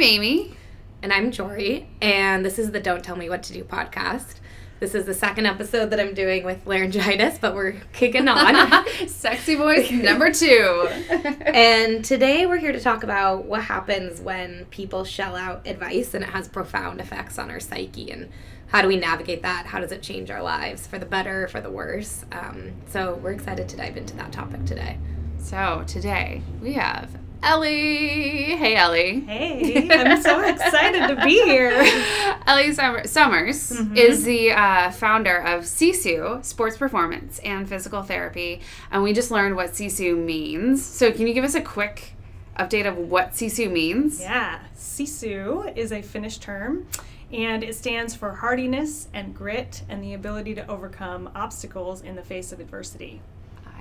[0.00, 0.56] I'm Amy.
[1.02, 1.86] And I'm Jory.
[2.00, 4.36] And this is the Don't Tell Me What to Do podcast.
[4.78, 8.86] This is the second episode that I'm doing with laryngitis, but we're kicking on.
[9.06, 10.88] Sexy voice number two.
[11.42, 16.24] and today we're here to talk about what happens when people shell out advice and
[16.24, 18.30] it has profound effects on our psyche and
[18.68, 19.66] how do we navigate that?
[19.66, 22.24] How does it change our lives for the better, for the worse?
[22.32, 24.96] Um, so we're excited to dive into that topic today.
[25.36, 27.10] So today we have
[27.42, 28.56] Ellie.
[28.56, 29.20] Hey, Ellie.
[29.20, 31.70] Hey, I'm so excited to be here.
[32.46, 33.96] Ellie Summers mm-hmm.
[33.96, 39.56] is the uh, founder of Sisu, Sports Performance and Physical Therapy, and we just learned
[39.56, 40.84] what Sisu means.
[40.84, 42.12] So, can you give us a quick
[42.58, 44.20] update of what Sisu means?
[44.20, 46.86] Yeah, Sisu is a Finnish term.
[47.32, 52.22] And it stands for hardiness and grit and the ability to overcome obstacles in the
[52.22, 53.22] face of adversity.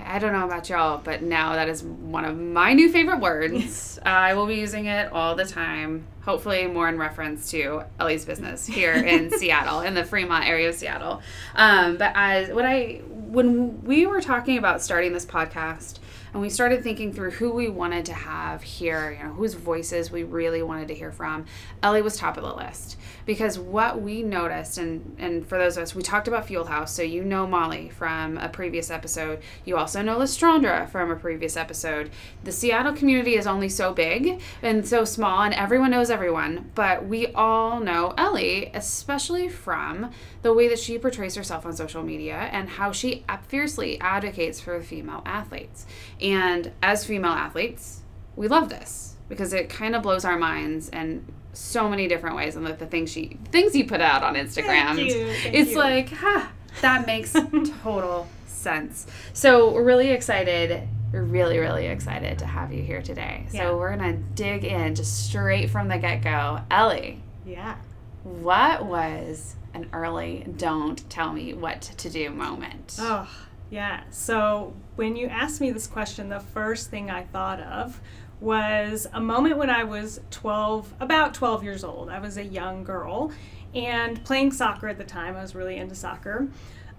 [0.05, 3.99] I don't know about y'all, but now that is one of my new favorite words.
[4.05, 6.07] I will be using it all the time.
[6.23, 10.75] Hopefully, more in reference to Ellie's business here in Seattle, in the Fremont area of
[10.75, 11.21] Seattle.
[11.55, 15.99] Um, but as what I when we were talking about starting this podcast,
[16.33, 20.11] and we started thinking through who we wanted to have here, you know, whose voices
[20.11, 21.45] we really wanted to hear from.
[21.81, 25.83] Ellie was top of the list because what we noticed, and and for those of
[25.83, 29.39] us, we talked about Fuel House, so you know Molly from a previous episode.
[29.65, 32.11] You also know Lestrandra from a previous episode.
[32.43, 37.05] The Seattle community is only so big and so small, and everyone knows everyone, but
[37.05, 42.49] we all know Ellie, especially from the way that she portrays herself on social media
[42.51, 45.85] and how she fiercely advocates for female athletes.
[46.21, 48.01] And as female athletes,
[48.35, 52.55] we love this because it kind of blows our minds and so many different ways
[52.55, 54.95] and like the things she things you put out on Instagram.
[54.95, 55.77] Thank you, thank it's you.
[55.77, 56.51] like, ha,
[56.81, 57.33] that makes
[57.83, 59.07] total sense.
[59.33, 60.87] So we're really excited.
[61.11, 63.45] We're really, really excited to have you here today.
[63.51, 63.63] Yeah.
[63.63, 66.61] So we're gonna dig in just straight from the get go.
[66.69, 67.21] Ellie.
[67.45, 67.75] Yeah.
[68.23, 72.97] What was an early don't tell me what to do moment?
[72.99, 73.29] Oh,
[73.69, 74.03] yeah.
[74.09, 78.01] So when you asked me this question, the first thing I thought of
[78.39, 82.09] was a moment when I was 12, about 12 years old.
[82.09, 83.31] I was a young girl
[83.75, 85.35] and playing soccer at the time.
[85.35, 86.47] I was really into soccer.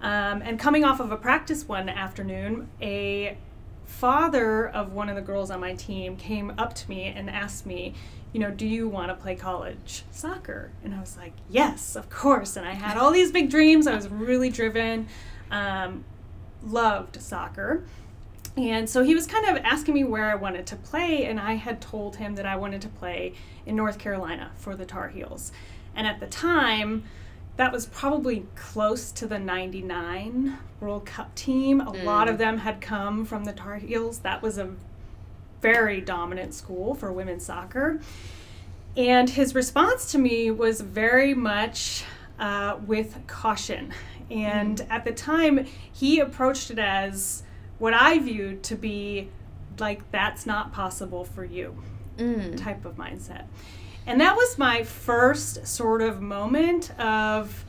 [0.03, 3.37] Um, and coming off of a practice one afternoon, a
[3.85, 7.67] father of one of the girls on my team came up to me and asked
[7.67, 7.95] me,
[8.33, 10.71] you know, do you want to play college soccer?
[10.85, 12.57] And I was like, yes, of course.
[12.57, 13.87] And I had all these big dreams.
[13.87, 15.09] I was really driven,
[15.51, 16.05] um,
[16.63, 17.85] loved soccer.
[18.57, 21.55] And so he was kind of asking me where I wanted to play, and I
[21.55, 25.53] had told him that I wanted to play in North Carolina for the Tar Heels.
[25.95, 27.05] And at the time,
[27.57, 31.81] that was probably close to the 99 World Cup team.
[31.81, 32.05] A mm.
[32.05, 34.21] lot of them had come from the Tar Heels.
[34.21, 34.71] That was a
[35.61, 38.01] very dominant school for women's soccer.
[38.97, 42.05] And his response to me was very much
[42.39, 43.93] uh, with caution.
[44.31, 44.87] And mm.
[44.91, 47.43] at the time, he approached it as
[47.79, 49.29] what I viewed to be
[49.79, 51.83] like, that's not possible for you
[52.17, 52.57] mm.
[52.57, 53.45] type of mindset.
[54.07, 57.65] And that was my first sort of moment of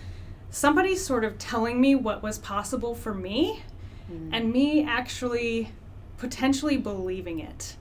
[0.50, 3.63] somebody sort of telling me what was possible for me
[4.12, 4.29] mm.
[4.31, 5.72] and me actually
[6.18, 7.75] potentially believing it.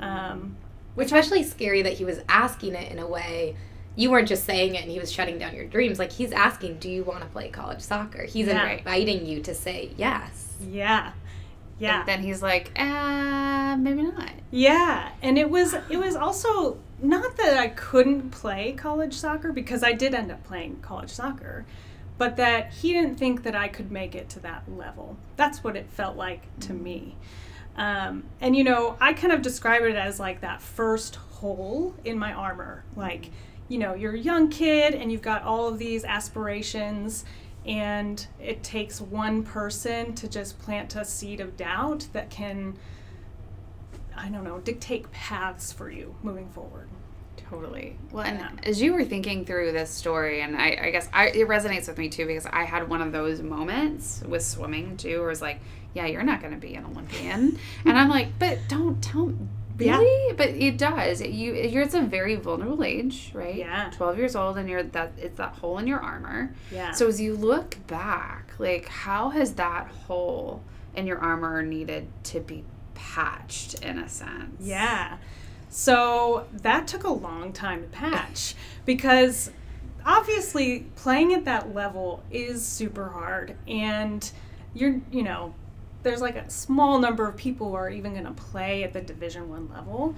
[0.00, 0.56] Um,
[0.94, 3.56] Which especially scary that he was asking it in a way
[3.94, 5.98] you weren't just saying it and he was shutting down your dreams.
[5.98, 8.70] Like he's asking, "Do you want to play college soccer?" He's yeah.
[8.70, 10.54] inviting you to say yes.
[10.66, 11.12] Yeah.
[11.78, 12.00] Yeah.
[12.00, 14.30] And then he's like, uh, maybe not.
[14.50, 15.10] Yeah.
[15.20, 19.92] And it was it was also not that I couldn't play college soccer because I
[19.92, 21.66] did end up playing college soccer,
[22.18, 25.16] but that he didn't think that I could make it to that level.
[25.36, 27.16] That's what it felt like to me.
[27.76, 32.18] Um, and you know, I kind of describe it as like that first hole in
[32.18, 32.84] my armor.
[32.96, 33.30] Like,
[33.68, 37.24] you know, you're a young kid and you've got all of these aspirations,
[37.64, 42.76] and it takes one person to just plant a seed of doubt that can,
[44.16, 46.88] I don't know, dictate paths for you moving forward.
[47.48, 47.96] Totally.
[48.10, 48.50] Well, and yeah.
[48.62, 51.98] as you were thinking through this story, and I, I guess I, it resonates with
[51.98, 55.60] me too because I had one of those moments with swimming too, where it's like,
[55.94, 59.36] yeah, you're not going to be an Olympian, and I'm like, but don't tell me.
[59.76, 60.26] Really?
[60.28, 60.34] Yeah.
[60.36, 61.20] But it does.
[61.20, 63.54] It, you you're it's a very vulnerable age, right?
[63.54, 63.90] Yeah.
[63.90, 66.54] Twelve years old and you're that it's that hole in your armor.
[66.70, 66.92] Yeah.
[66.92, 70.62] So as you look back, like how has that hole
[70.94, 74.60] in your armor needed to be patched in a sense?
[74.60, 75.16] Yeah.
[75.70, 78.54] So that took a long time to patch
[78.84, 79.50] because
[80.04, 84.30] obviously playing at that level is super hard and
[84.74, 85.54] you're you know
[86.02, 89.00] there's like a small number of people who are even going to play at the
[89.00, 90.14] division one level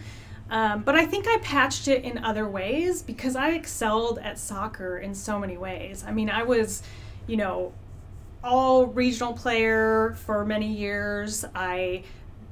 [0.50, 4.98] Um, but I think I patched it in other ways because I excelled at soccer
[4.98, 6.04] in so many ways.
[6.06, 6.82] I mean, I was,
[7.26, 7.72] you know,
[8.42, 11.46] all regional player for many years.
[11.54, 12.02] I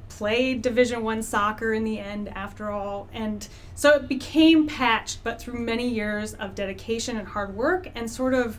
[0.09, 5.41] played division one soccer in the end after all and so it became patched but
[5.41, 8.59] through many years of dedication and hard work and sort of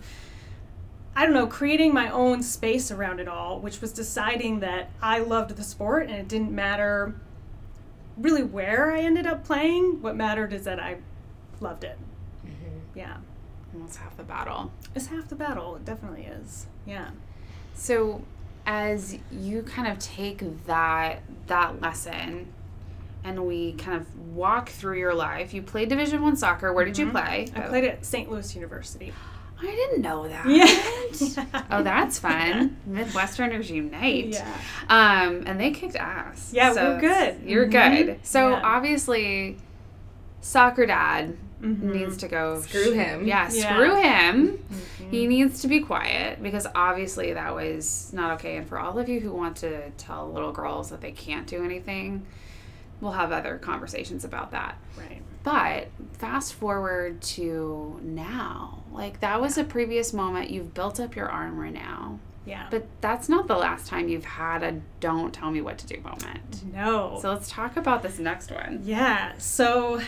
[1.16, 5.20] i don't know creating my own space around it all which was deciding that i
[5.20, 7.16] loved the sport and it didn't matter
[8.18, 10.02] really where i ended up playing.
[10.02, 10.98] What mattered is that i
[11.60, 11.98] loved it.
[12.46, 12.98] Mm-hmm.
[12.98, 13.18] yeah.
[13.72, 14.72] And that's half the battle.
[14.94, 15.76] It's half the battle.
[15.76, 16.68] It definitely is.
[16.86, 17.10] Yeah.
[17.74, 18.24] So
[18.66, 22.54] as you kind of take that that lesson
[23.24, 26.72] and we kind of walk through your life you played division one soccer.
[26.72, 27.08] Where did mm-hmm.
[27.08, 27.48] you play?
[27.56, 29.14] I played at st louis university
[29.64, 31.66] i didn't know that yeah.
[31.72, 34.58] oh that's fun midwesterners unite yeah
[34.90, 38.06] um and they kicked ass yeah so we're good you're mm-hmm.
[38.06, 38.62] good so yeah.
[38.64, 39.58] obviously
[40.42, 41.92] soccer dad mm-hmm.
[41.92, 43.26] needs to go screw him.
[43.26, 43.74] Yeah, yeah.
[43.74, 44.58] screw him.
[44.58, 45.10] Mm-hmm.
[45.10, 48.58] He needs to be quiet because obviously that was not okay.
[48.58, 51.64] And for all of you who want to tell little girls that they can't do
[51.64, 52.26] anything,
[53.04, 54.78] we'll have other conversations about that.
[54.98, 55.22] Right.
[55.44, 58.84] But fast forward to now.
[58.92, 60.50] Like that was a previous moment.
[60.50, 62.20] You've built up your armor now.
[62.46, 62.68] Yeah.
[62.72, 66.00] But that's not the last time you've had a don't tell me what to do
[66.02, 66.64] moment.
[66.74, 67.20] No.
[67.22, 68.82] So let's talk about this next one.
[68.84, 69.34] Yeah.
[69.38, 70.02] So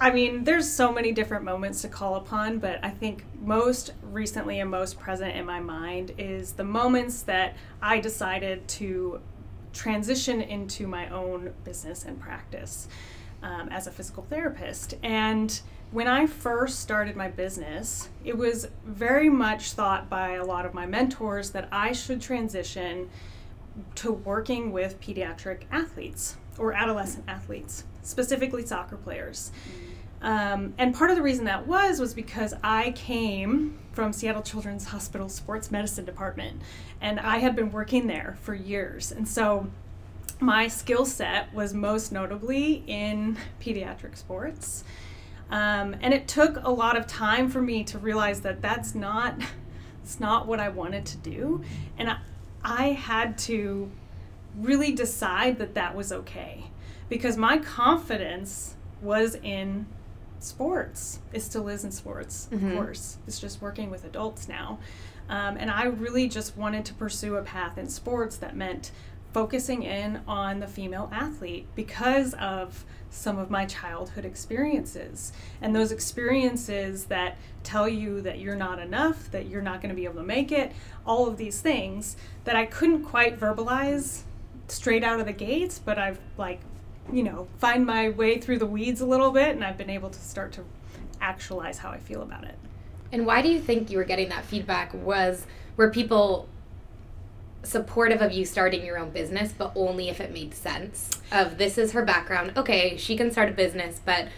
[0.00, 4.58] I mean, there's so many different moments to call upon, but I think most recently
[4.58, 9.20] and most present in my mind is the moments that I decided to
[9.72, 12.88] transition into my own business and practice
[13.42, 14.94] um, as a physical therapist.
[15.02, 15.60] And
[15.90, 20.74] when I first started my business, it was very much thought by a lot of
[20.74, 23.10] my mentors that I should transition
[23.96, 29.50] to working with pediatric athletes or adolescent athletes, specifically soccer players.
[29.68, 29.91] Mm-hmm
[30.22, 34.86] um, and part of the reason that was was because I came from Seattle Children's
[34.86, 36.62] Hospital Sports Medicine Department,
[37.00, 39.10] and I had been working there for years.
[39.10, 39.66] And so
[40.40, 44.84] my skill set was most notably in pediatric sports.
[45.50, 49.34] Um, and it took a lot of time for me to realize that that's not
[50.02, 51.62] it's not what I wanted to do,
[51.98, 52.18] and I,
[52.64, 53.90] I had to
[54.56, 56.64] really decide that that was okay
[57.08, 59.86] because my confidence was in
[60.42, 61.20] sports.
[61.32, 62.70] It still is in sports, mm-hmm.
[62.70, 63.18] of course.
[63.26, 64.78] It's just working with adults now.
[65.28, 68.90] Um, and I really just wanted to pursue a path in sports that meant
[69.32, 75.32] focusing in on the female athlete because of some of my childhood experiences.
[75.60, 79.94] And those experiences that tell you that you're not enough, that you're not going to
[79.94, 80.72] be able to make it,
[81.06, 84.22] all of these things that I couldn't quite verbalize
[84.68, 86.60] straight out of the gates, but I've like
[87.10, 90.10] you know, find my way through the weeds a little bit, and I've been able
[90.10, 90.64] to start to
[91.20, 92.56] actualize how I feel about it.
[93.10, 94.92] And why do you think you were getting that feedback?
[94.94, 95.46] Was
[95.76, 96.48] were people
[97.62, 101.20] supportive of you starting your own business, but only if it made sense?
[101.30, 102.52] Of this is her background.
[102.56, 104.28] Okay, she can start a business, but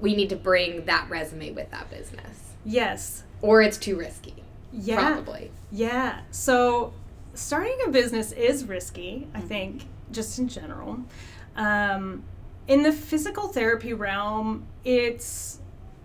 [0.00, 2.54] we need to bring that resume with that business.
[2.64, 3.24] Yes.
[3.42, 4.34] Or it's too risky.
[4.72, 4.96] Yeah.
[4.96, 5.50] Probably.
[5.70, 6.20] Yeah.
[6.30, 6.92] So
[7.34, 9.48] starting a business is risky, I mm-hmm.
[9.48, 11.00] think, just in general.
[11.56, 12.24] Um,
[12.66, 15.60] in the physical therapy realm, it's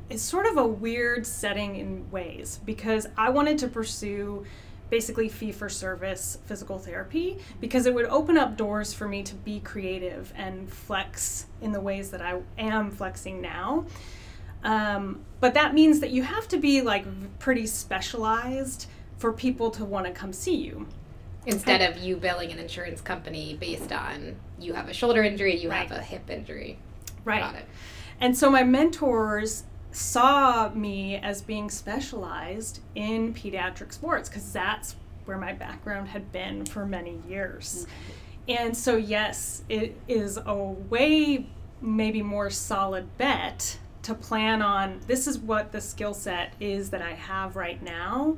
[0.10, 4.44] it's sort of a weird setting in ways because I wanted to pursue
[4.90, 9.36] basically fee for service physical therapy because it would open up doors for me to
[9.36, 13.86] be creative and flex in the ways that I am flexing now.
[14.64, 17.06] Um, but that means that you have to be like
[17.38, 18.88] pretty specialized
[19.18, 20.88] for people to want to come see you
[21.46, 25.70] instead of you billing an insurance company based on you have a shoulder injury, you
[25.70, 25.88] right.
[25.88, 26.78] have a hip injury.
[27.26, 27.42] Right.
[27.42, 27.66] Got it.
[28.20, 35.38] And so my mentors saw me as being specialized in pediatric sports because that's where
[35.38, 37.86] my background had been for many years.
[37.86, 38.14] Mm-hmm.
[38.50, 41.48] And so, yes, it is a way
[41.82, 47.02] maybe more solid bet to plan on this is what the skill set is that
[47.02, 48.38] I have right now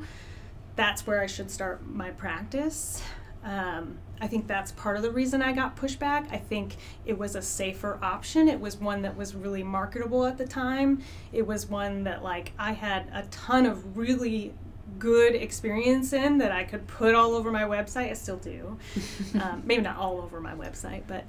[0.76, 3.04] that's where I should start my practice.
[3.44, 6.32] Um, I think that's part of the reason I got pushback.
[6.32, 8.48] I think it was a safer option.
[8.48, 11.02] It was one that was really marketable at the time.
[11.34, 14.54] It was one that like I had a ton of really
[15.00, 18.12] good experience in that I could put all over my website.
[18.12, 18.78] I still do.
[19.42, 21.26] um, maybe not all over my website, but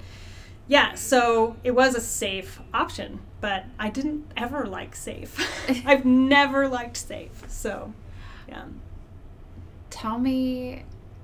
[0.67, 5.35] yeah, so it was a safe option, but I didn't ever like safe.
[5.85, 7.43] I've never liked safe.
[7.47, 7.93] So,
[8.47, 8.65] yeah
[9.93, 10.83] tell me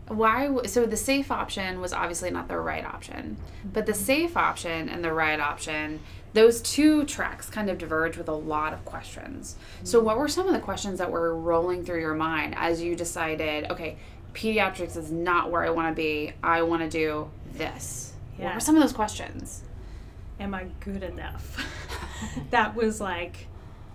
[0.09, 4.01] why w- so the safe option was obviously not the right option but the mm-hmm.
[4.01, 5.99] safe option and the right option
[6.33, 9.55] those two tracks kind of diverge with a lot of questions.
[9.83, 10.05] So mm-hmm.
[10.05, 13.69] what were some of the questions that were rolling through your mind as you decided
[13.71, 13.97] okay
[14.33, 16.33] pediatrics is not where i want to be.
[16.43, 18.13] I want to do this.
[18.37, 19.63] What were some of those questions?
[20.39, 21.65] Am I good enough?
[22.51, 23.47] that was like,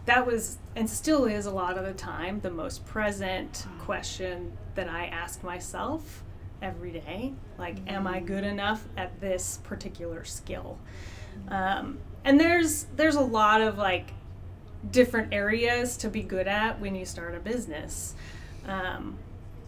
[0.06, 4.88] that was, and still is a lot of the time, the most present question that
[4.88, 6.22] I ask myself
[6.60, 7.32] every day.
[7.58, 10.78] Like, am I good enough at this particular skill?
[11.48, 14.10] Um, and there's there's a lot of like
[14.90, 18.14] different areas to be good at when you start a business.
[18.66, 19.18] Um,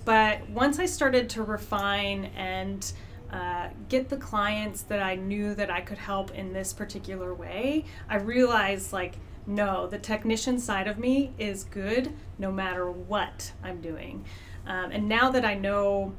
[0.04, 2.92] but once I started to refine and
[3.32, 7.84] uh, get the clients that I knew that I could help in this particular way,
[8.08, 9.16] I realized like,
[9.46, 14.24] no, the technician side of me is good no matter what I'm doing.
[14.66, 16.14] Um, and now that I know,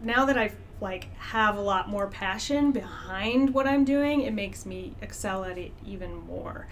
[0.00, 4.66] now that I like have a lot more passion behind what I'm doing, it makes
[4.66, 6.68] me excel at it even more.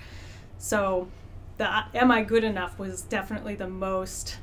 [0.59, 1.09] So,
[1.57, 4.39] the am I good enough was definitely the most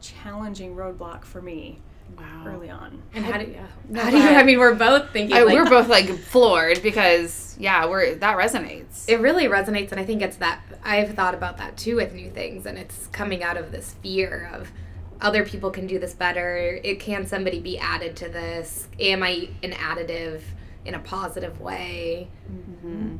[0.00, 1.80] challenging roadblock for me
[2.16, 2.44] wow.
[2.46, 3.02] early on.
[3.14, 4.22] And how do you, No, how do you.
[4.28, 8.14] I mean, we're both thinking, I, like, we're uh, both like floored because yeah we're
[8.16, 9.08] that resonates.
[9.08, 12.30] It really resonates and i think it's that i've thought about that too with new
[12.30, 14.70] things and it's coming out of this fear of
[15.20, 16.78] other people can do this better.
[16.84, 18.86] It can somebody be added to this?
[19.00, 20.42] Am i an additive
[20.84, 22.28] in a positive way?
[22.50, 23.16] Mm-hmm.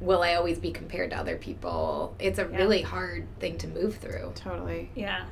[0.00, 2.14] Will i always be compared to other people?
[2.18, 2.56] It's a Yeah.
[2.56, 4.32] really hard thing to move through.
[4.34, 4.90] Totally.
[4.94, 5.24] Yeah.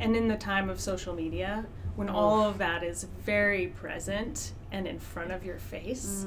[0.00, 1.66] And in the time of social media,
[1.98, 6.24] when all of that is very present and in front of your face,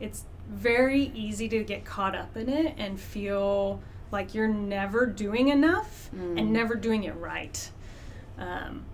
[0.00, 5.48] it's very easy to get caught up in it and feel like you're never doing
[5.50, 7.70] enough and never doing it right.
[8.38, 8.86] Um,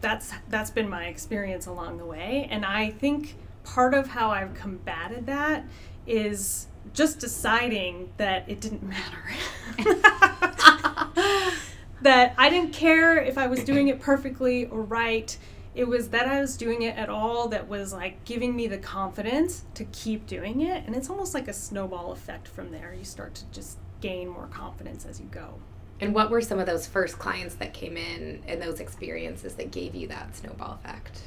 [0.00, 3.34] that's that's been my experience along the way, and I think
[3.64, 5.64] part of how I've combated that
[6.06, 9.24] is just deciding that it didn't matter.
[12.02, 15.36] that I didn't care if I was doing it perfectly or right.
[15.74, 18.76] It was that I was doing it at all that was like giving me the
[18.78, 20.84] confidence to keep doing it.
[20.86, 22.92] And it's almost like a snowball effect from there.
[22.92, 25.54] You start to just gain more confidence as you go.
[26.00, 29.70] and what were some of those first clients that came in and those experiences that
[29.70, 31.20] gave you that snowball effect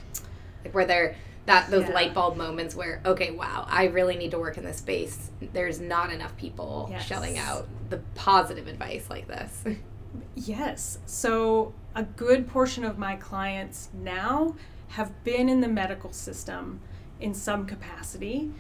[0.66, 1.16] like were there
[1.46, 1.94] that those Yeah.
[1.94, 5.80] light bulb moments where okay wow i really need to work in this space there's
[5.80, 7.06] not enough people Yes.
[7.06, 9.64] shelling out the positive advice like this
[10.36, 11.00] Yes.
[11.06, 14.56] So, a good portion of my clients now
[14.90, 16.80] have been in the medical system
[17.20, 18.52] in some capacity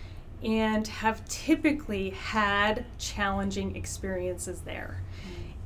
[0.43, 5.01] and have typically had challenging experiences there.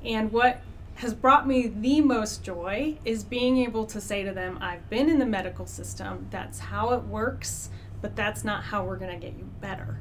[0.04, 0.12] Mm.
[0.12, 0.62] And what
[0.96, 5.10] has brought me the most joy is being able to say to them, I've been
[5.10, 7.70] in the medical system, that's how it works,
[8.02, 10.00] but that's not how we're going to get you better.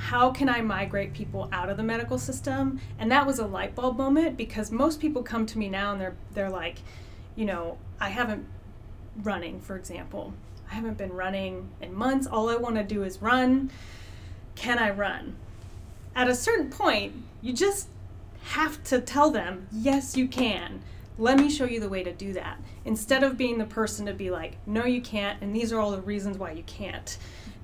[0.00, 2.80] How can I migrate people out of the medical system?
[2.98, 6.00] And that was a light bulb moment because most people come to me now and
[6.00, 6.78] they're they're like,
[7.36, 8.46] you know, I haven't
[9.22, 10.32] running, for example.
[10.70, 12.26] I haven't been running in months.
[12.26, 13.70] All I want to do is run.
[14.54, 15.36] Can I run?
[16.16, 17.88] At a certain point, you just
[18.44, 20.80] have to tell them, yes, you can.
[21.18, 22.58] Let me show you the way to do that.
[22.86, 25.90] Instead of being the person to be like, no, you can't, and these are all
[25.90, 27.18] the reasons why you can't.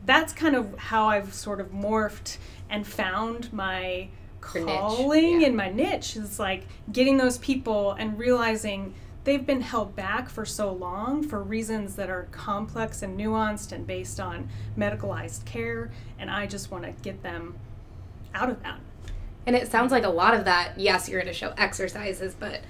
[0.06, 2.38] That's kind of how I've sort of morphed
[2.70, 4.08] and found my
[4.40, 5.48] calling yeah.
[5.48, 6.16] and my niche.
[6.16, 8.94] It's like getting those people and realizing
[9.24, 13.84] they've been held back for so long for reasons that are complex and nuanced and
[13.86, 14.48] based on
[14.78, 17.56] medicalized care, and I just want to get them
[18.34, 18.78] out of that.
[19.46, 22.60] and it sounds like a lot of that yes you're going to show exercises but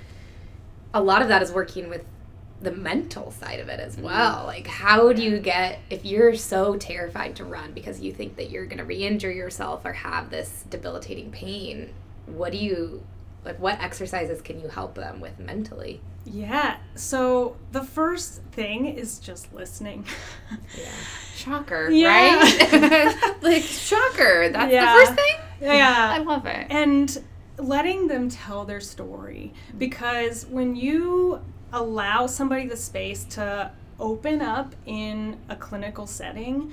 [0.95, 2.05] a lot of that is working with
[2.61, 4.07] the mental side of it as mm-hmm.
[4.07, 8.37] well like how do you get if you're so terrified to run because you think
[8.37, 11.93] that you're going to re-injure yourself or have this debilitating pain
[12.27, 13.03] what do you
[13.45, 16.79] like what exercises can you help them with mentally Yeah.
[16.97, 20.05] So the first thing is just listening.
[20.77, 20.89] yeah
[21.37, 22.09] Shocker, Yeah.
[22.09, 23.37] right?
[23.43, 24.49] like shocker.
[24.49, 24.93] That's Yeah.
[24.93, 25.35] the first thing.
[25.61, 26.15] Yeah.
[26.15, 26.67] I love it.
[26.71, 27.23] And
[27.59, 29.79] letting them tell their story mm-hmm.
[29.79, 31.41] because when you
[31.73, 36.73] allow somebody the space to open up in a clinical setting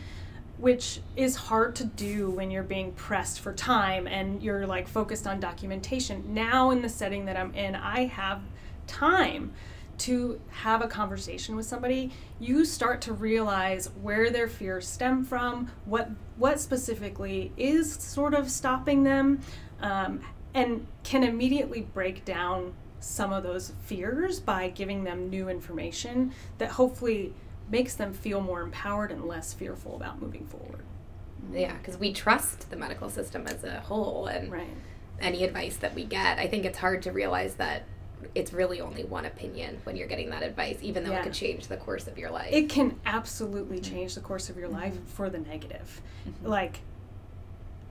[0.58, 5.28] which is hard to do when you're being pressed for time and you're like focused
[5.28, 6.24] on documentation.
[6.34, 8.42] Now in the setting that I'm in I have
[8.88, 9.52] time
[9.98, 12.12] to have a conversation with somebody.
[12.40, 18.50] You start to realize where their fears stem from what what specifically is sort of
[18.50, 19.42] stopping them
[19.82, 20.22] um,
[20.54, 22.74] and can immediately break down
[23.04, 27.34] some of those fears by giving them new information that hopefully
[27.70, 30.84] makes them feel more empowered and less fearful about moving forward.
[31.52, 34.68] Yeah, because we trust the medical system as a whole and Right.
[35.20, 36.40] any advice that we get.
[36.40, 37.84] I think it's hard to realize that
[38.36, 41.20] it's really only one opinion when you're getting that advice, even though Yeah.
[41.20, 42.54] it could change the course of your life.
[42.54, 43.96] It can absolutely mm-hmm.
[43.96, 45.06] change the course of your life mm-hmm.
[45.08, 46.02] for the negative.
[46.28, 46.48] Mm-hmm.
[46.48, 46.80] Like,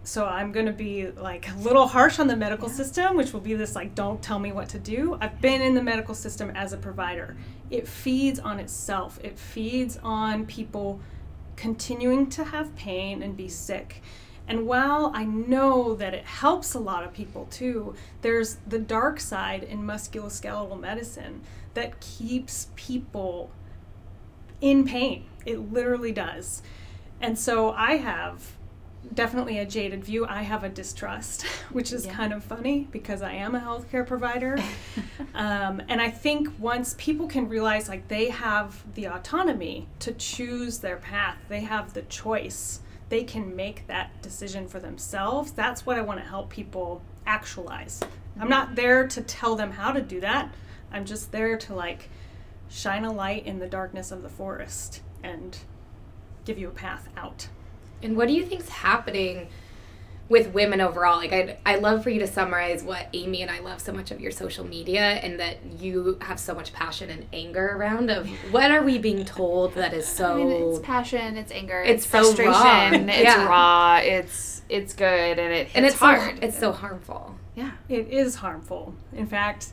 [0.04, 3.40] so I'm going to be like a little harsh on the medical system, which will
[3.40, 5.16] be this like, don't tell me what to do.
[5.20, 7.36] I've been in the medical system as a provider.
[7.70, 11.00] It feeds on itself, it feeds on people
[11.56, 14.02] continuing to have pain and be sick.
[14.48, 19.20] And while I know that it helps a lot of people too, there's the dark
[19.20, 21.42] side in musculoskeletal medicine
[21.74, 23.52] that keeps people
[24.60, 25.26] in pain.
[25.46, 26.62] It literally does.
[27.20, 28.56] And so I have
[29.14, 30.26] definitely a jaded view.
[30.26, 32.14] I have a distrust, which is Yeah.
[32.14, 34.58] kind of funny because I am a healthcare provider.
[35.34, 40.78] um, and I think once people can realize like they have the autonomy to choose
[40.78, 45.52] their path, they have the choice, they can make that decision for themselves.
[45.52, 48.00] That's what I want to help people actualize.
[48.40, 50.52] I'm not there to tell them how to do that.
[50.90, 52.08] I'm just there to like
[52.70, 55.58] shine a light in the darkness of the forest and
[56.46, 57.48] give you a path out.
[58.02, 59.48] And what do you think's happening
[60.28, 61.18] with women overall?
[61.18, 64.10] Like, I'd, I'd love for you to summarize what Amy and I love so much
[64.10, 68.28] of your social media and that you have so much passion and anger around of
[68.52, 70.32] what are we being told that is so...
[70.32, 72.90] I mean, it's passion, it's anger, It's it's, frustration, raw.
[72.92, 73.46] it's Yeah.
[73.46, 76.38] raw, it's it's good, and it hits and it's hard.
[76.38, 77.34] So, it's so harmful.
[77.54, 77.72] yeah.
[77.90, 78.94] It is harmful.
[79.14, 79.68] In fact,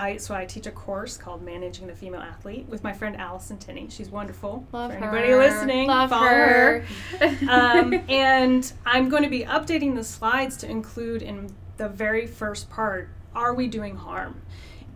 [0.00, 3.58] I so I teach a course called Managing the Female Athlete with my friend Allison
[3.58, 3.88] Tinney.
[3.90, 4.66] She's wonderful.
[4.72, 5.16] Love For her.
[5.16, 6.84] anybody listening, Love follow her.
[7.48, 12.70] um, and I'm going to be updating the slides to include in the very first
[12.70, 14.42] part are we doing harm?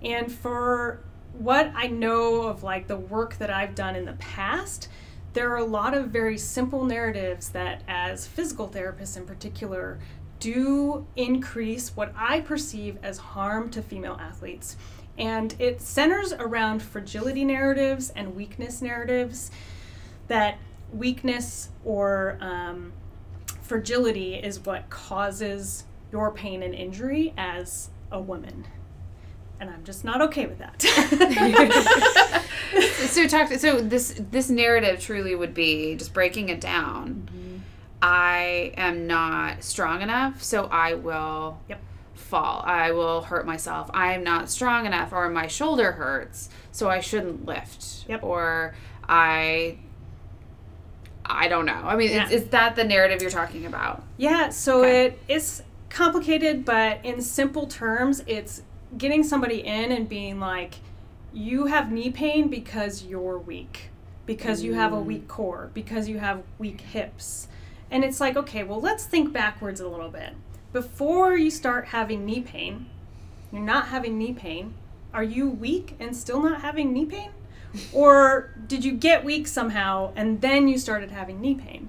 [0.02, 1.04] And for
[1.38, 4.88] what I know of like the work that I've done in the past,
[5.34, 9.98] there are a lot of very simple narratives that, as physical therapists in particular,
[10.40, 14.76] do increase what I perceive as harm to female athletes.
[15.16, 19.50] And it centers around fragility narratives and weakness narratives
[20.28, 20.58] that
[20.92, 22.92] weakness or um,
[23.62, 28.66] fragility is what causes your pain and injury as a woman.
[29.60, 30.82] And I'm just not okay with that.
[33.08, 33.52] so talk.
[33.52, 37.28] So this this narrative truly would be just breaking it down.
[38.02, 41.80] I am not strong enough, so I will Yep.
[42.14, 42.62] Fall.
[42.64, 43.90] I will hurt myself.
[43.92, 48.06] I am not strong enough, or my shoulder hurts, so I shouldn't lift.
[48.08, 48.22] Yep.
[48.22, 48.74] Or
[49.08, 49.78] I.
[51.26, 51.72] I don't know.
[51.72, 52.26] I mean, Yeah.
[52.26, 54.02] is, is that the narrative you're talking about?
[54.18, 55.06] Yeah, so Okay.
[55.06, 58.60] it is complicated, but in simple terms, it's
[58.98, 60.74] getting somebody in and being like,
[61.32, 63.90] you have knee pain because you're weak,
[64.26, 65.04] because you have a mm.
[65.06, 67.48] weak core, because you have weak hips.
[67.90, 70.34] And it's like, okay, well, let's think backwards a little bit.
[70.74, 72.90] Before you start having knee pain,
[73.50, 74.74] you're not having knee pain.
[75.14, 77.30] Are you weak and still not having knee pain?
[77.94, 81.88] Or did you get weak somehow and then you started having knee pain?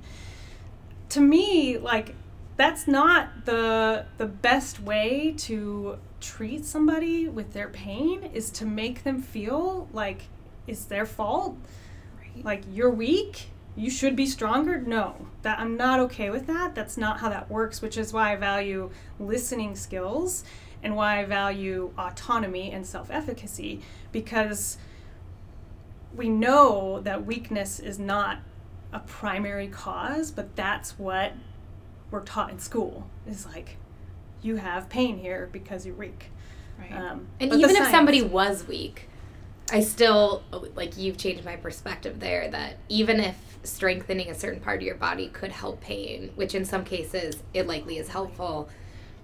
[1.15, 2.13] to me like
[2.57, 9.03] that's not the the best way to treat somebody with their pain is to make
[9.03, 10.23] them feel like
[10.67, 11.55] it's their fault
[12.43, 16.97] like you're weak you should be stronger no that i'm not okay with that that's
[16.97, 20.43] not how that works which is why i value listening skills
[20.81, 24.77] and why i value autonomy and self-efficacy because
[26.15, 28.39] we know that weakness is not
[28.93, 31.33] a primary cause, but that's what
[32.11, 33.09] we're taught in school.
[33.27, 33.77] Is like,
[34.41, 36.31] you have pain here because you're weak.
[36.79, 36.91] Right.
[36.93, 39.09] Um, And even if somebody was weak,
[39.71, 40.43] I still
[40.75, 44.95] like you've changed my perspective there that even if strengthening a certain part of your
[44.95, 48.69] body could help pain, which in some cases it likely is helpful,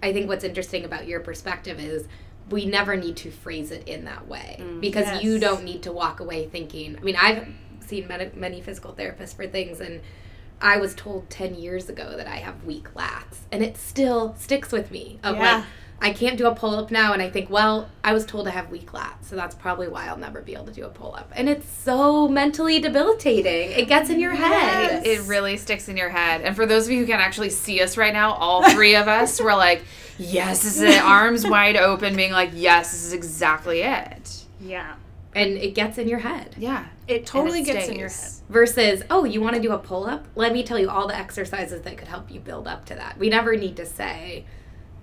[0.02, 2.08] I think what's interesting about your perspective is
[2.50, 4.82] we never need to phrase it in that way mm.
[4.82, 6.98] because you don't need to walk away thinking.
[6.98, 7.48] I mean, I've
[7.86, 10.02] seen many, many physical therapists for things and
[10.60, 14.72] I was told 10 years ago that I have weak lats and it still sticks
[14.72, 15.58] with me of Yeah.
[15.58, 15.66] like
[16.04, 18.52] I can't do a pull up now, and I think, well, I was told to
[18.52, 21.14] have weak lats, so that's probably why I'll never be able to do a pull
[21.16, 21.32] up.
[21.36, 23.72] And it's so mentally debilitating.
[23.72, 25.06] It gets in your head.
[25.06, 26.42] It really sticks in your head.
[26.42, 29.08] And for those of you who can actually see us right now, all three of
[29.08, 29.84] us were like,
[30.18, 31.02] yes, this is it.
[31.04, 34.46] Arms wide open, being like, yes, this is exactly it.
[34.60, 34.96] yeah,
[35.36, 36.56] And it gets in your head.
[36.58, 36.88] Yeah.
[37.08, 38.32] it totally it gets in your head.
[38.50, 40.26] Versus, oh, you want to do a pull up?
[40.36, 43.18] Let me tell you all the exercises that could help you build up to that.
[43.20, 44.46] We never need to say,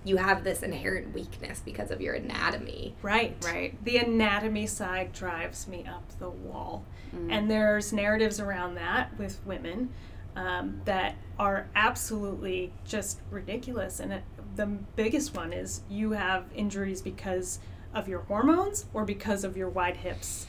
[0.03, 2.95] you have this inherent weakness because of your anatomy.
[3.01, 3.35] Right.
[3.43, 3.83] Right.
[3.83, 6.85] The anatomy side drives me up the wall.
[7.13, 7.31] Mm.
[7.31, 9.89] And there's narratives around that with women
[10.35, 13.99] um, that are absolutely just ridiculous.
[13.99, 14.23] And it,
[14.55, 17.59] the biggest one is you have injuries because
[17.93, 20.47] of your hormones or because of your wide hips.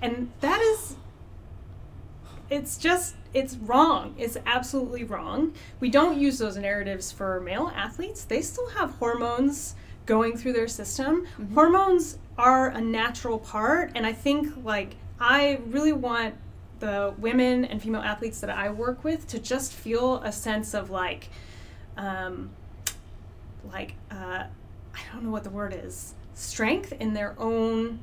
[0.00, 0.96] And that is,
[2.50, 4.14] it's just, it's wrong.
[4.16, 5.52] It's absolutely wrong.
[5.80, 8.24] We don't use those narratives for male athletes.
[8.24, 9.74] They still have hormones
[10.06, 11.26] going through their system.
[11.52, 13.92] Hormones are a natural part.
[13.94, 16.34] And I think, like, I really want
[16.80, 20.90] the women and female athletes that I work with to just feel a sense of
[20.90, 21.30] like,
[21.96, 22.50] um,
[23.72, 24.44] like uh,
[24.94, 28.00] I don't know what the word is, strength in their own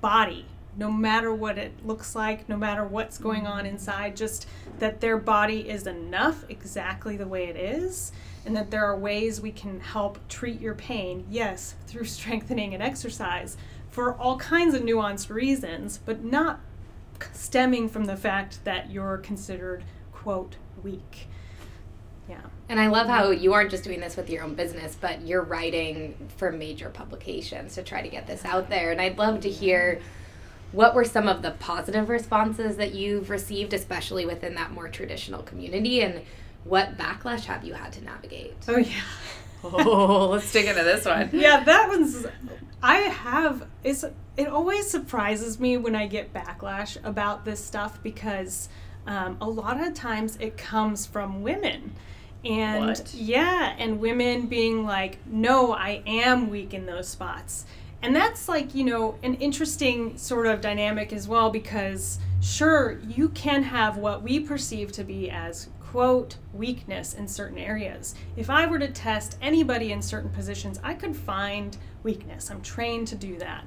[0.00, 4.46] body, no matter what it looks like, no matter what's going on inside, just
[4.78, 8.12] that their body is enough exactly the way it is.
[8.46, 12.82] And that there are ways we can help treat your pain, yes, through strengthening and
[12.82, 13.56] exercise
[13.90, 16.60] for all kinds of nuanced reasons, but not
[17.32, 21.28] stemming from the fact that you're considered quote weak
[22.28, 25.22] yeah And I love how you aren't just doing this with your own business, but
[25.22, 28.90] you're writing for major publications to try to get this out there.
[28.90, 30.00] And I'd love to hear
[30.74, 35.42] what were some of the positive responses that you've received, especially within that more traditional
[35.42, 36.22] community, and
[36.64, 38.54] what backlash have you had to navigate?
[38.68, 38.92] oh yeah
[39.66, 41.30] Oh, let's dig into this one.
[41.32, 42.26] yeah that one's
[42.82, 44.04] i have it's
[44.36, 48.68] it always surprises me when i get backlash about this stuff because
[49.06, 51.92] um, a lot of times it comes from women
[52.44, 53.14] and What?
[53.14, 57.64] yeah and women being like no i am weak in those spots
[58.04, 63.30] and that's like you know an interesting sort of dynamic as well because sure you
[63.30, 68.14] can have what we perceive to be as quote weakness in certain areas.
[68.36, 72.50] If i were to test anybody in certain positions i could find weakness.
[72.50, 73.64] I'm trained to do that.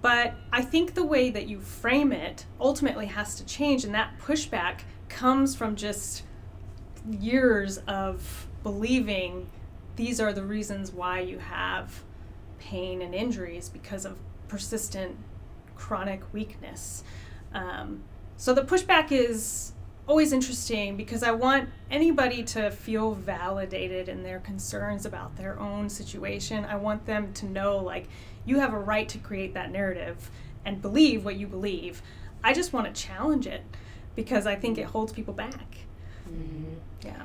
[0.00, 4.18] But I think the way that you frame it ultimately has to change, and that
[4.18, 6.24] pushback comes from just
[7.08, 9.48] years of believing
[9.94, 12.02] these are the reasons why you have
[12.70, 15.16] pain and injuries because of persistent
[15.76, 17.02] chronic weakness.
[17.52, 18.02] Um,
[18.36, 19.72] so the pushback is
[20.06, 25.88] always interesting because I want anybody to feel validated in their concerns about their own
[25.88, 26.64] situation.
[26.64, 28.08] I want them to know, like,
[28.44, 30.30] you have a right to create that narrative
[30.64, 32.02] and believe what you believe.
[32.42, 33.62] I just want to challenge it
[34.16, 35.78] because I think it holds people back.
[37.04, 37.22] Yeah.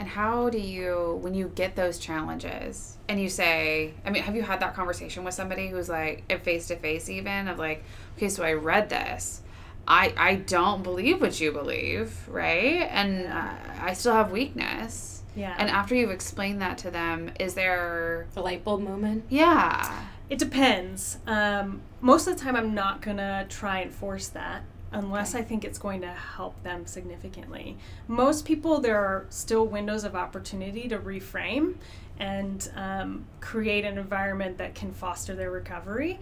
[0.00, 4.34] And how do you, when you get those challenges and you say, I mean, have
[4.34, 7.84] you had that conversation with somebody who's like, face to face even, of like,
[8.16, 9.42] okay, so I read this.
[9.86, 12.88] I, I don't believe what you believe, right?
[12.90, 15.22] And uh, I still have weakness.
[15.36, 15.54] Yeah.
[15.58, 19.24] And after you've explained that to them, is there, The light bulb moment?
[19.28, 20.06] yeah.
[20.30, 21.18] It depends.
[21.26, 25.64] Um, most of the time, I'm not gonna try and force that unless I think
[25.64, 27.76] it's going to help them significantly.
[28.08, 31.76] Most people, there are still windows of opportunity to reframe
[32.18, 36.18] and um, create an environment that can foster their recovery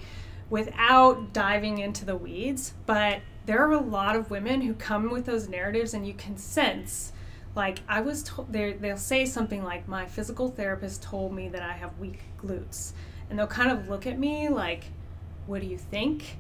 [0.51, 2.75] without diving into the weeds.
[2.87, 6.37] But there are a lot of women who come with those narratives, and you can
[6.37, 7.13] sense.
[7.57, 11.73] Like I was told, they'll say something like, "My physical therapist told me that I
[11.73, 12.93] have weak glutes,"
[13.29, 14.85] and they'll kind of look at me like,
[15.47, 16.37] "What do you think?"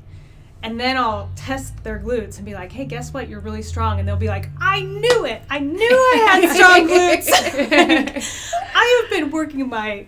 [0.62, 3.29] And then I'll test their glutes and be like, "Hey, guess what?
[3.29, 5.42] You're really strong." And they'll be like, "I knew it!
[5.49, 7.31] I knew I had strong glutes.
[8.75, 10.07] I have been working my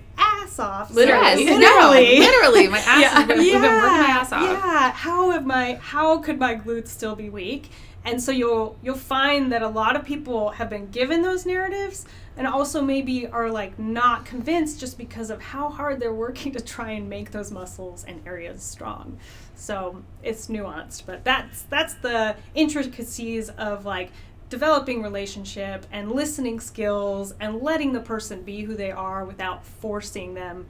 [0.50, 0.90] ass off.
[0.94, 1.46] Literally.
[1.46, 2.68] So, No, literally, literally.
[2.68, 4.42] My ass has been, we've been working my ass off.
[4.42, 4.90] yeah.
[4.92, 7.70] How have my how could my glutes still be weak?
[8.04, 12.06] And so you'll you'll find that a lot of people have been given those narratives
[12.36, 16.60] and also maybe are like not convinced just because of how hard they're working to
[16.60, 19.18] try and make those muscles and areas strong.
[19.54, 24.10] So it's nuanced, but that's that's the intricacies of like
[24.50, 30.34] developing relationship and listening skills and letting the person be who they are without forcing
[30.34, 30.66] them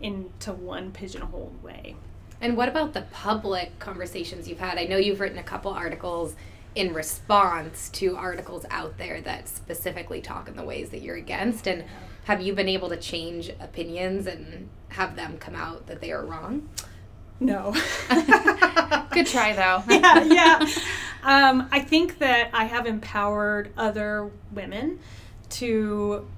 [0.00, 1.94] into one pigeonhole way.
[2.40, 4.78] And what about the public conversations you've had?
[4.78, 6.34] I know you've written a couple articles
[6.74, 11.66] in response to articles out there that specifically talk in the ways that you're against.
[11.66, 11.84] And
[12.24, 16.24] have you been able to change opinions and have them come out that they are
[16.24, 16.68] wrong?
[17.40, 17.72] No.
[19.12, 19.82] Good try, though.
[19.92, 20.68] yeah, yeah.
[21.22, 24.98] Um, I think that I have empowered other women
[25.50, 26.28] to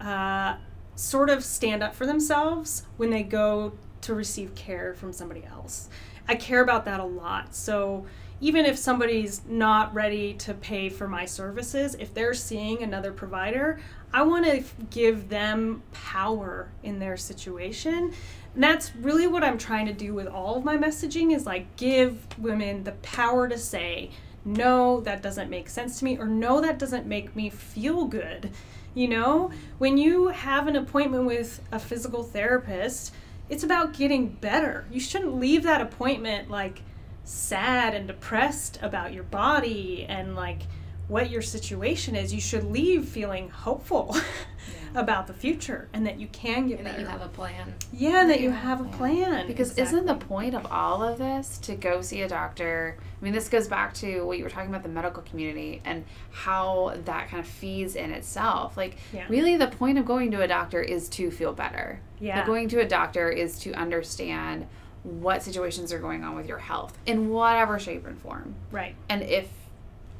[0.00, 0.56] uh,
[0.94, 5.88] sort of stand up for themselves when they go to receive care from somebody else.
[6.26, 7.54] I care about that a lot.
[7.54, 8.06] So,
[8.40, 13.80] even if somebody's not ready to pay for my services, if they're seeing another provider,
[14.12, 18.12] I want to give them power in their situation.
[18.58, 21.76] And that's really what I'm trying to do with all of my messaging is like
[21.76, 24.10] give women the power to say,
[24.44, 28.50] no, that doesn't make sense to me, or no, that doesn't make me feel good.
[28.96, 33.14] You know, when you have an appointment with a physical therapist,
[33.48, 34.86] it's about getting better.
[34.90, 36.82] You shouldn't leave that appointment like
[37.22, 40.62] sad and depressed about your body and like
[41.08, 42.32] what your situation is.
[42.32, 45.00] You should leave feeling hopeful yeah.
[45.00, 46.98] about the future and that you can get and better.
[46.98, 47.74] That you have a plan.
[47.92, 49.46] Yeah, that you have a plan.
[49.46, 49.98] Because exactly.
[49.98, 52.98] isn't the point of all of this to go see a doctor?
[53.00, 56.04] I mean, this goes back to what you were talking about the medical community and
[56.30, 58.76] how that kind of feeds in itself.
[58.76, 59.26] Like, yeah.
[59.28, 62.00] really, the point of going to a doctor is to feel better.
[62.20, 62.44] Yeah.
[62.44, 64.66] going to a doctor is to understand
[65.04, 68.54] what situations are going on with your health in whatever shape and form.
[68.70, 68.94] Right.
[69.08, 69.48] And if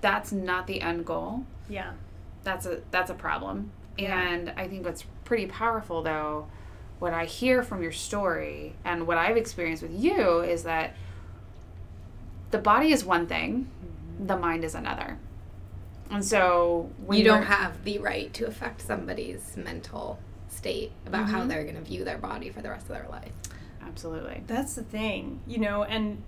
[0.01, 1.93] that's not the end goal, yeah.
[2.45, 3.73] That's a that's a problem.
[3.97, 4.19] Yeah.
[4.21, 6.47] And I think what's pretty powerful though,
[6.99, 10.95] what I hear from your story and what I've experienced with you is that
[12.51, 13.69] the body is one thing,
[14.19, 15.19] the mind is another.
[16.11, 21.35] And so you don't have the right to affect somebody's mental state about mm-hmm.
[21.35, 23.33] how they're going to view their body for the rest of their life.
[23.83, 24.43] Absolutely.
[24.47, 26.23] That's the thing, you know, and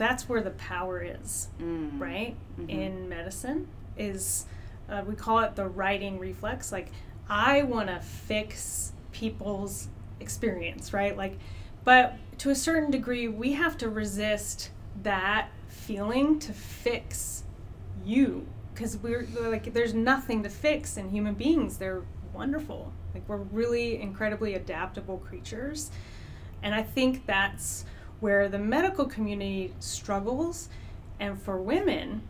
[0.00, 2.00] that's where the power is, mm.
[2.00, 2.34] right?
[2.58, 2.70] Mm-hmm.
[2.70, 4.46] In medicine is
[4.88, 6.72] uh, we call it the righting reflex.
[6.72, 6.88] Like
[7.28, 11.14] I want to fix people's experience, right?
[11.14, 11.38] Like
[11.84, 14.70] but to a certain degree we have to resist
[15.02, 17.44] that feeling to fix
[18.02, 21.76] you because we're like there's nothing to fix in human beings.
[21.76, 22.90] They're wonderful.
[23.12, 25.90] Like we're really incredibly adaptable creatures
[26.62, 27.84] and I think that's
[28.20, 30.68] where the medical community struggles.
[31.18, 32.22] And for women,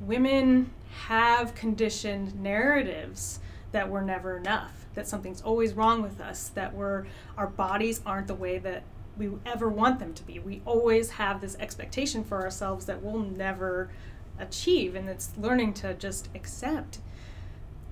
[0.00, 0.70] women
[1.06, 3.40] have conditioned narratives
[3.72, 7.06] that we're never enough, that something's always wrong with us, that we're
[7.36, 8.84] our bodies aren't the way that
[9.18, 10.38] we ever want them to be.
[10.38, 13.90] We always have this expectation for ourselves that we'll never
[14.38, 16.98] achieve, and it's learning to just accept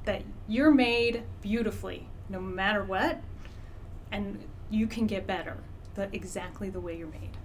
[0.05, 3.21] that you're made beautifully no matter what,
[4.13, 5.57] and you can get better
[5.95, 7.37] the exactly the way you're made.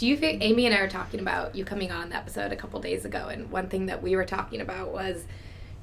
[0.00, 2.56] Do you think Amy and I were talking about you coming on the episode a
[2.56, 5.26] couple days ago, and one thing that we were talking about was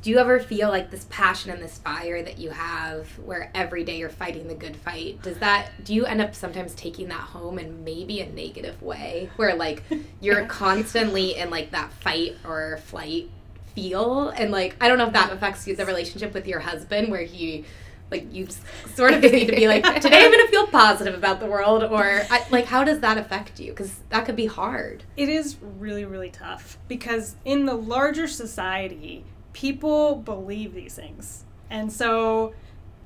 [0.02, 3.84] do you ever feel like this passion and this fire that you have where every
[3.84, 7.20] day you're fighting the good fight does that do you end up sometimes taking that
[7.20, 9.84] home in maybe a negative way where like
[10.20, 13.30] you're constantly in like that fight or flight
[13.76, 14.30] feel?
[14.30, 17.22] And like i don't know if that affects you the relationship with your husband where
[17.24, 17.66] he
[18.12, 18.48] like you
[18.96, 21.84] sort of need to be like today i'm going to feel positive about the world
[21.84, 23.72] or I, like how does that affect you?
[23.72, 25.04] Because that could be hard.
[25.15, 31.43] It is really really tough because in the larger society people believe these things.
[31.70, 32.54] And so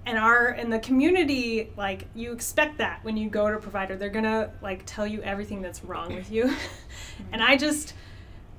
[0.06, 3.96] and our in the community like you expect that when you go to a provider.
[3.96, 6.54] They're gonna like tell you everything that's wrong with you.
[7.12, 7.34] Mm-hmm.
[7.34, 7.94] And i just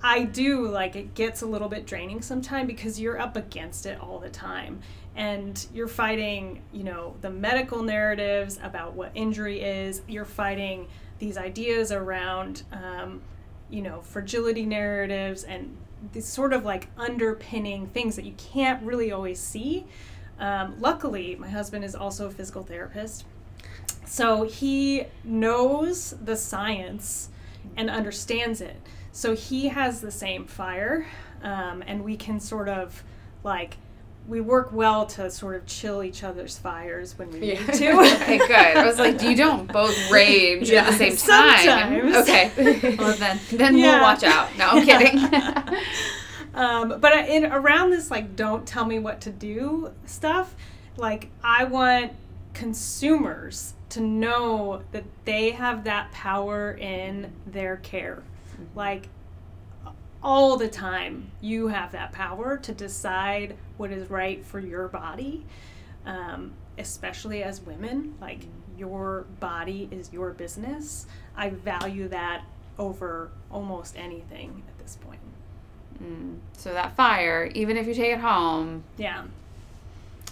[0.02, 4.00] i do like it gets a little bit draining sometimes because you're up against it
[4.00, 4.81] all the time
[5.14, 10.03] and you're fighting you know the medical narratives about what injury is.
[10.09, 13.22] You're fighting these ideas around um,
[13.70, 15.77] you know fragility narratives and
[16.12, 19.87] these sort of like underpinning things that you can't really always see.
[20.38, 23.25] Um, luckily my husband is also a physical therapist.
[24.05, 27.31] So he knows the science
[27.77, 28.77] and understands it.
[29.12, 31.07] So he has the same fire
[31.42, 33.03] um, and we can sort of
[33.44, 33.77] like
[34.28, 37.66] we work well to sort of chill each other's fires when we yeah.
[37.66, 37.92] need to.
[38.22, 38.50] okay, good.
[38.50, 40.82] I was like, you don't both rage yeah.
[40.82, 41.58] at the same time.
[41.58, 42.16] Sometimes.
[42.16, 42.96] Okay.
[43.02, 43.94] Well, then, then yeah.
[43.94, 44.56] we'll watch out.
[44.56, 45.18] No, I'm kidding.
[46.54, 50.54] um, but in around this, like, don't tell me what to do stuff.
[50.96, 52.12] Like, I want
[52.54, 58.22] consumers to know that they have that power in their care.
[58.52, 58.78] Mm-hmm.
[58.78, 59.08] Like,
[60.22, 65.44] all the time you have that power to decide what is right for your body
[66.06, 71.06] um, especially as women like your body is your business
[71.37, 72.42] i value that
[72.78, 75.20] over almost anything at this point
[76.02, 76.37] mm.
[76.52, 79.24] so that fire even if you take it home yeah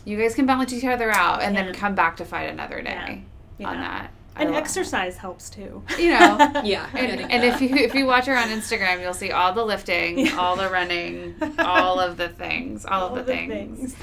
[0.05, 1.65] you guys can balance each other out and yeah.
[1.65, 3.23] then come back to fight another day
[3.59, 3.69] yeah.
[3.69, 5.83] on that and exercise helps too.
[5.99, 6.63] You know.
[6.65, 6.89] yeah.
[6.95, 10.19] And, and if you if you watch her on Instagram, you'll see all the lifting,
[10.19, 10.37] yeah.
[10.37, 13.95] all the running, all of the things, all, all of the, the things.
[13.95, 13.97] things.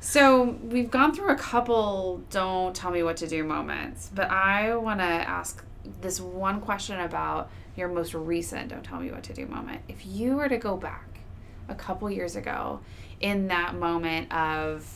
[0.00, 4.74] so we've gone through a couple don't tell me what to do moments, but I
[4.76, 5.64] want to ask
[6.00, 9.82] this one question about your most recent don't tell me what to do moment.
[9.88, 11.20] If you were to go back
[11.68, 12.80] a couple years ago
[13.20, 14.86] in that moment of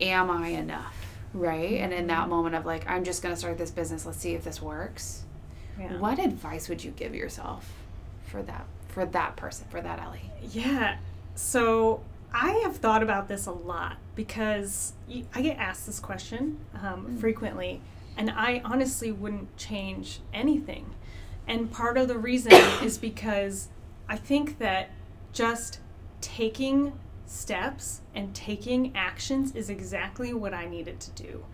[0.00, 1.07] am I enough?
[1.34, 1.80] Right?
[1.80, 4.34] And in that moment of like I'm just going to start this business, let's see
[4.34, 5.24] if this works.
[5.78, 5.98] Yeah.
[5.98, 7.72] What advice would you give yourself
[8.26, 10.30] for that for that person, for that Ellie?
[10.50, 10.96] Yeah.
[11.34, 14.92] So I have thought about this a lot because
[15.34, 17.80] I get asked this question um, frequently,
[18.16, 20.94] and I honestly wouldn't change anything.
[21.46, 23.68] And part of the reason is because
[24.08, 24.90] I think that
[25.32, 25.78] just
[26.20, 26.92] taking
[27.28, 31.44] steps and taking actions is exactly what I needed to do.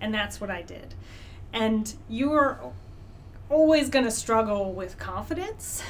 [0.00, 0.94] And that's what I did.
[1.52, 2.60] And you are
[3.50, 5.82] always going to struggle with confidence.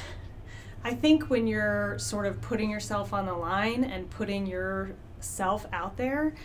[0.83, 5.97] I think when you're sort of putting yourself on the line and putting yourself out
[5.97, 6.35] there,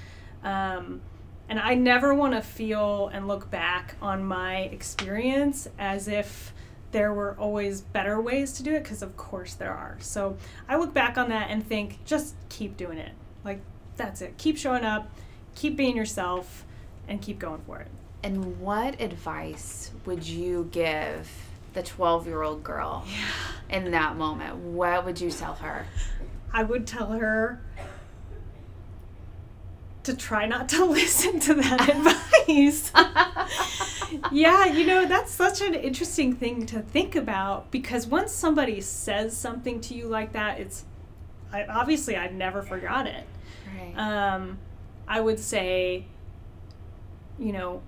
[0.44, 1.00] um,
[1.48, 6.52] and I never want to feel and look back on my experience as if
[6.90, 9.96] there were always better ways to do it, because of course there are.
[10.00, 10.36] So
[10.68, 13.12] I look back on that and think, just keep doing it.
[13.44, 13.60] Like,
[13.96, 14.38] that's it.
[14.38, 15.10] Keep showing up,
[15.54, 16.64] keep being yourself,
[17.06, 17.88] and keep going for it.
[18.22, 21.30] And what advice would you give
[21.74, 23.04] the 12 year old girl
[23.70, 24.56] in that moment?
[24.56, 25.86] What would you tell her?
[26.52, 27.60] I would tell her
[30.04, 31.88] to try not to listen to that
[32.48, 32.92] advice.
[34.32, 39.36] yeah, you know, that's such an interesting thing to think about because once somebody says
[39.36, 40.84] something to you like that, it's
[41.52, 43.24] I, obviously I've never forgot it.
[43.76, 43.94] Right.
[43.96, 44.58] Um,
[45.06, 46.04] I would say,
[47.38, 47.82] you know,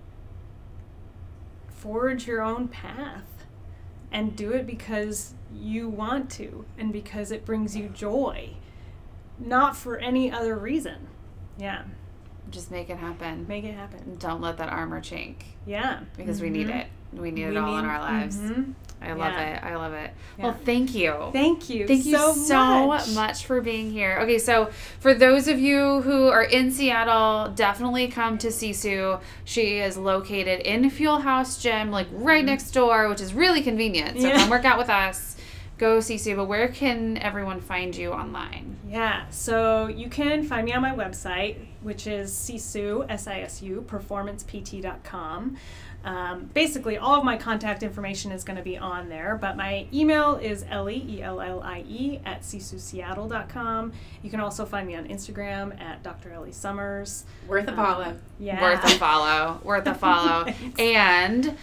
[1.68, 3.24] forge your own path
[4.12, 8.54] and do it because you want to and because it brings you joy,
[9.38, 11.08] not for any other reason.
[11.58, 11.84] Yeah,
[12.50, 13.46] Just make it happen.
[13.48, 14.16] make it happen.
[14.18, 16.80] Don't let that armor chink Yeah, because we need Mhm.
[16.80, 16.86] it.
[17.12, 18.36] We need We it all in our lives.
[18.36, 18.74] mhm.
[19.02, 19.56] I love Yeah.
[19.56, 19.64] it.
[19.64, 20.10] I love it.
[20.38, 20.44] Yeah.
[20.44, 21.14] Well, thank you.
[21.32, 21.86] Thank you.
[21.86, 23.14] Thank you so, so much.
[23.14, 23.44] much.
[23.46, 24.18] for being here.
[24.22, 24.68] Okay, so
[25.00, 29.20] for those of you who are in Seattle, definitely come to Sisu.
[29.44, 34.20] She is located in Fuel House Gym, like right next door, which is really convenient.
[34.20, 34.36] So Yeah.
[34.38, 35.36] come work out with us.
[35.78, 36.36] Go Sisu.
[36.36, 38.76] But where can everyone find you online?
[38.86, 45.56] Yeah, so you can find me on my website, which is sisu, S-I-S-U, performancept.com.
[46.02, 49.86] Um, basically, all of my contact information is going to be on there, but my
[49.92, 53.92] email is ellie, E-L-L-I-E, at sisuseattle.com.
[54.22, 56.32] You can also find me on Instagram at Dr.
[56.32, 57.24] Ellie Summers.
[57.46, 58.16] Worth a follow.
[58.38, 58.62] Yeah.
[58.62, 59.60] Worth a follow.
[59.64, 60.46] Worth a follow.
[60.78, 61.56] And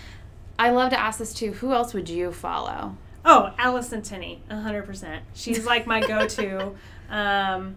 [0.60, 1.54] I love to ask this too.
[1.54, 2.96] Who else would you follow?
[3.26, 5.20] Oh, Allison Tinney, 100%.
[5.34, 6.76] She's like my go to.
[7.10, 7.76] um,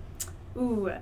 [0.57, 0.92] ooh,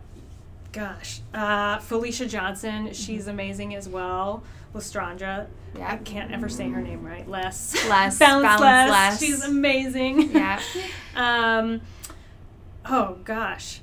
[0.72, 1.20] gosh.
[1.34, 4.42] Uh, Felicia Johnson, she's amazing as well.
[4.74, 5.46] Lestrandra.
[5.80, 7.28] I can't ever say her name right.
[7.28, 7.74] Les.
[7.88, 8.90] Les, Balance, Balance Les.
[8.90, 9.18] Les.
[9.18, 10.30] She's amazing.
[10.32, 10.60] Yeah.
[11.16, 11.80] um,
[12.84, 13.80] oh, gosh.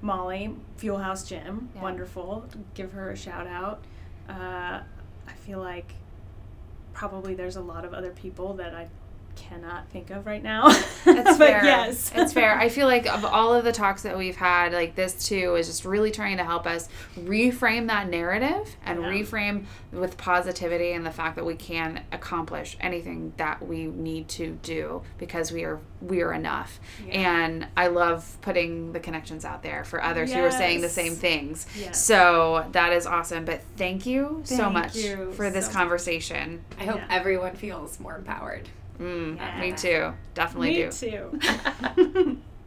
[0.00, 1.70] Molly, Fuel House Gym.
[1.74, 1.82] Yeah.
[1.82, 2.46] Wonderful.
[2.74, 3.82] Give her a shout out.
[4.28, 4.80] Uh,
[5.26, 5.92] I feel like
[6.92, 8.88] probably there's a lot of other people that I
[9.48, 10.68] cannot think of right now.
[10.68, 11.64] It's but fair.
[11.64, 12.10] yes.
[12.14, 12.58] It's fair.
[12.58, 15.66] I feel like of all of the talks that we've had, like this too is
[15.66, 19.08] just really trying to help us reframe that narrative and Yeah.
[19.08, 24.58] reframe with positivity and the fact that we can accomplish anything that we need to
[24.62, 26.78] do because we are we are enough.
[27.06, 27.12] Yeah.
[27.38, 31.14] And I love putting the connections out there for others who are saying the same
[31.14, 31.66] things.
[31.76, 32.02] Yes.
[32.04, 33.44] So that is awesome.
[33.44, 35.76] But thank you so much you for this so much.
[35.76, 36.64] conversation.
[36.78, 37.06] I hope Yeah.
[37.10, 38.68] everyone feels more empowered.
[39.00, 39.60] Mm, Yeah.
[39.60, 40.12] Me too.
[40.34, 40.90] Definitely Me do.
[40.90, 42.38] too.